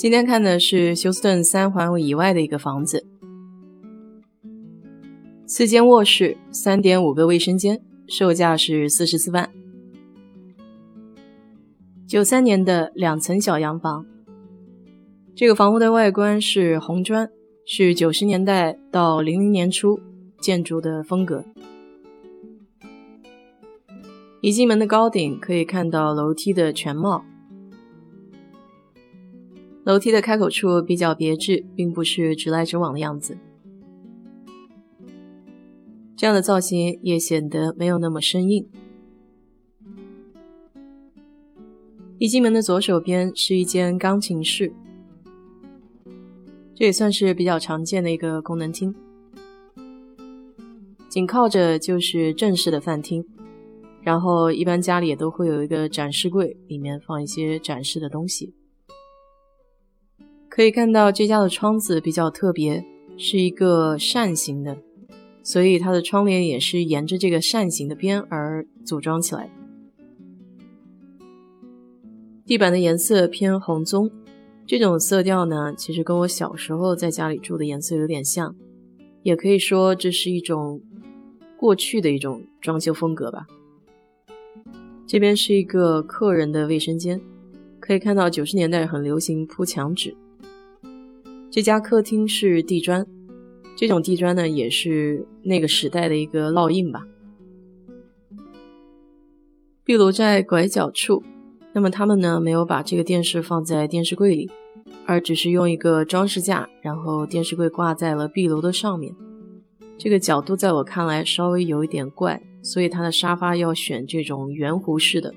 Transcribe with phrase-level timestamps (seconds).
[0.00, 3.06] 今天看的是休斯顿三环以外的一个房子，
[5.46, 9.50] 四间卧室，三点五个卫生间，售价是四十四万。
[12.08, 14.06] 九三年的两层小洋房，
[15.34, 17.28] 这个房屋的外观是红砖，
[17.66, 20.00] 是九十年代到零零年初
[20.40, 21.44] 建筑的风格。
[24.40, 27.22] 一进门的高顶可以看到楼梯的全貌。
[29.90, 33.36] 楼梯的开口处比较别致，并不是直来直往的样子。
[36.16, 38.68] 这样的造型也显得没有那么生硬。
[42.18, 44.72] 一进门的左手边是一间钢琴室，
[46.74, 48.94] 这也算是比较常见的一个功能厅。
[51.08, 53.26] 紧靠着就是正式的饭厅，
[54.02, 58.54] 然后一般家里也都会有一个展示柜，里面放一些展示的东西。
[60.50, 62.84] 可以看到这家的窗子比较特别，
[63.16, 64.76] 是一个扇形的，
[65.44, 69.48] 所以它的窗帘也是沿着这个扇形的边而组装起来。
[72.44, 74.10] 地板的颜色偏红棕，
[74.66, 78.56] 这种色调呢，其实跟我小时候在家里住的颜色有点像，
[79.22, 80.82] 也可以说这是一种
[81.56, 83.46] 过去的一种装修风格吧。
[85.06, 87.20] 这边是一个客人的卫生间，
[87.78, 90.16] 可以看到九十年代很流行铺墙纸。
[91.50, 93.04] 这家客厅是地砖，
[93.74, 97.02] 这种地砖呢也是那个时代的一个烙印吧。
[99.82, 101.24] 壁炉在拐角处，
[101.72, 104.48] 那么他们呢没有把这个电视放在电视柜里，
[105.06, 109.12] 而只是用一个装饰架，然后电视柜挂在了壁炉的上面。
[109.98, 115.34] 这个角度在我看来稍微有一点怪，所以他的沙发要选这种圆弧式的。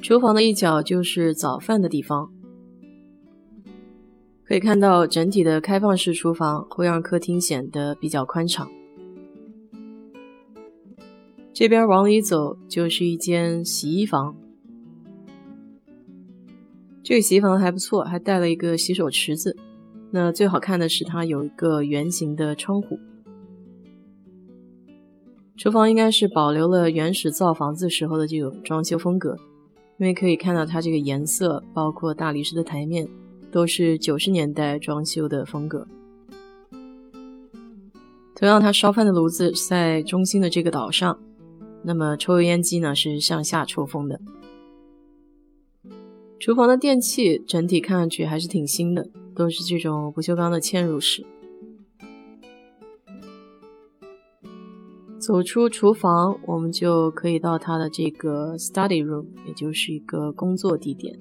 [0.00, 2.32] 厨房的一角就是早饭的地方。
[4.52, 8.70] 可以看到，整体的开放式厨房会让客厅显得比较宽敞。
[11.54, 14.36] 这边往里走就是一间洗衣房，
[17.02, 19.56] 这个洗衣房还不错，还带了一个洗手池子。
[20.10, 22.98] 那最好看的是它有一个圆形的窗户。
[25.56, 29.34] 厨房应该是保留了原始造房子时候的这种装修风格，
[29.96, 33.08] 因为可以看到它这个颜色，包括大理石的台面。
[33.52, 35.86] 都是九十年代装修的风格。
[38.34, 41.16] 同样，他烧饭的炉子在中心的这个岛上，
[41.84, 44.20] 那么抽油烟机呢是向下抽风的。
[46.40, 51.24] 厨房的电器整体看上去还是挺新的，都是这种不锈钢的嵌入式。
[55.20, 61.16] 走出厨房，我们就可以到他的这个 study room，也就是一个工作地点。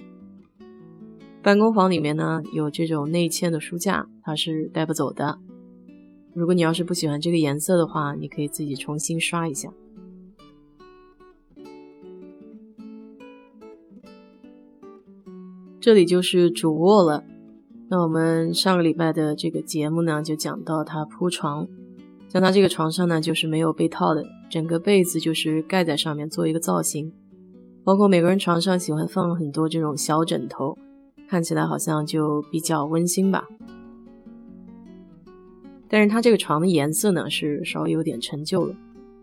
[1.44, 5.40] 办公房里面呢有这种内嵌的书架，它是带不走的。
[6.34, 9.74] 如果你要是不喜欢这个颜色的话，你可以自己重新刷一下。
[15.80, 17.24] 这里就是主卧了。
[17.90, 21.68] 那我们上个礼拜的这个节目呢，就讲到它铺床，
[22.30, 27.12] 像它这个床上呢就是没有被套的，整个被子就是盖在上面做一个造型，
[27.84, 30.78] 包括每个人床上喜欢放很多这种小枕头。
[31.32, 33.48] 看起来好像就比较温馨吧，
[35.88, 38.76] 但是它这个床的颜色呢是稍微有点陈旧了，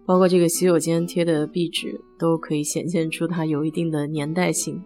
[0.07, 4.83] 包括这个洗手间贴的壁纸都可以显现出它有一定的年代性。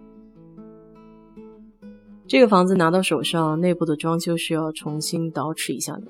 [2.27, 6.03] 这个房子拿到手上，内部的装修是要重新捯饬一下的。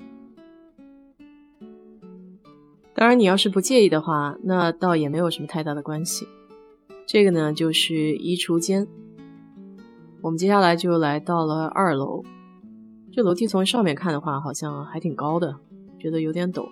[2.95, 6.27] 当然，你要是不介意的话，那倒也没有什么太大的关系。
[7.05, 8.87] 这个呢就是衣橱间。
[10.23, 12.23] 我们接下来就来到了二楼，
[13.11, 15.57] 这楼梯从上面看的话，好像还挺高的，
[15.99, 16.69] 觉得有点陡。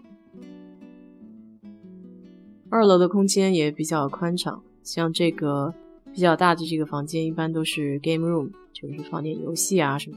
[2.70, 5.74] 二楼的空间也比较宽敞，像这个
[6.14, 10.16] 比较大的这个房间，一般都是 game room，就是放点游戏啊什么。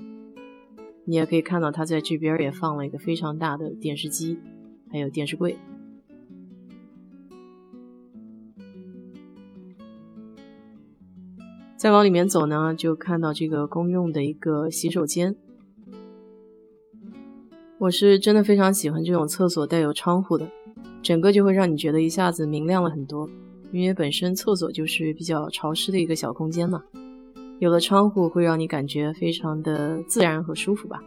[1.05, 4.39] 你也可以看到，他在这边也放了一个非常大的电视机，
[4.93, 5.57] 还有电视柜。
[11.85, 15.37] 再往里面走呢，就看到这个公用的一个洗手间。
[17.77, 20.49] 我是真的非常喜欢这种厕所带有窗户的，
[21.03, 23.29] 整个就会让你觉得一下子明亮了很多。
[23.71, 26.83] 因为本身厕所就是比较潮湿的一个小空间嘛，
[27.59, 31.05] 有了窗户会让你感觉非常的自然和舒服吧。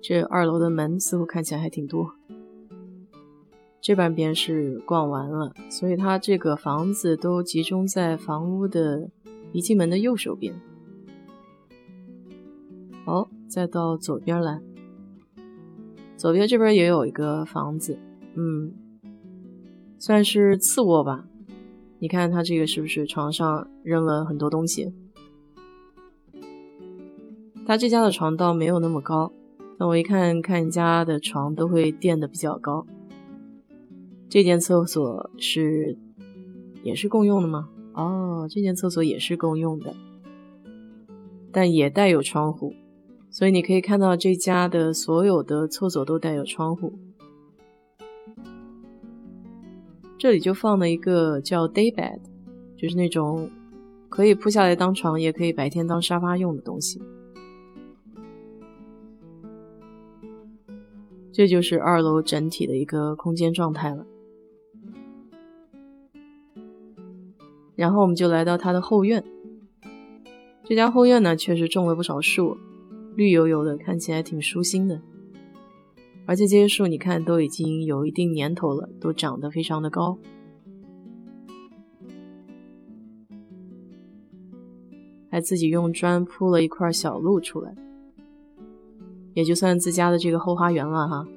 [0.00, 2.17] 这二楼的门似乎看起来还挺多。
[3.88, 9.08] 这半边是逛完了，所以它这个房子都集中在房屋的
[9.50, 10.54] 一进门的右手边。
[13.06, 14.60] 好，再到左边来，
[16.18, 17.98] 左边这边也有一个房子，
[18.34, 18.74] 嗯，
[19.98, 21.24] 算是次卧吧。
[21.98, 24.92] 你看它这个是不是床上扔了很多东西？
[27.66, 29.32] 他这家的床倒没有那么高，
[29.78, 32.86] 但我一看看人家的床都会垫的比较高。
[34.28, 35.96] 这间厕所是
[36.82, 37.70] 也是共用的吗？
[37.94, 39.94] 哦，这间厕所也是共用的，
[41.50, 42.74] 但也带有窗户，
[43.30, 46.92] 所以你可以看到这家的所有的厕所都带有窗户。
[50.18, 52.20] 这里就放了一个叫 day bed，
[52.76, 53.50] 就是那种
[54.08, 57.00] 可以铺下来当床，也可以白天当沙发用的东西。
[61.32, 64.04] 这就是二楼整体的一个空间状态了。
[67.78, 69.22] 然后我们就来到它的后院。
[70.64, 72.56] 这家后院呢，确实种了不少树，
[73.14, 75.00] 绿油油的，看起来挺舒心的。
[76.26, 80.18] 而且这些树，你看都已经有一定年头了，都长得非常的高。
[85.30, 87.72] 还自己用砖铺了一块小路出来，
[89.34, 91.28] 也就算自家的这个后花园了哈。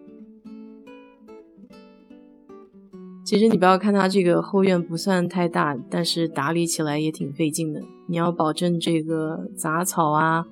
[3.31, 7.81] 其实你不要看它这个后院不算太大，但是打理起来也挺费劲的。
[8.07, 10.45] 你要保证这个杂草啊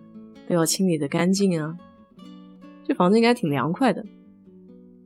[0.48, 1.76] 都要清理的干净啊。
[2.86, 4.06] 这房子应该挺凉快的，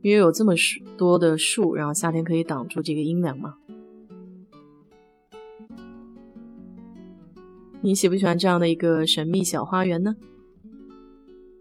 [0.02, 0.54] 因为有这么
[0.96, 3.56] 多的树，然后夏天可以挡住这个阴凉嘛。
[7.80, 10.14] 你喜不喜欢这样的一个神秘小花园呢？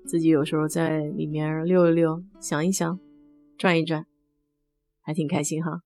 [0.06, 3.00] 自己有时候在里面溜一溜，想一想，
[3.58, 4.06] 转一转，
[5.02, 5.82] 还挺开心哈。